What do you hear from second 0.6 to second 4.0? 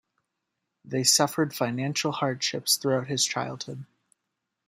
They suffered financial hardships throughout his childhood.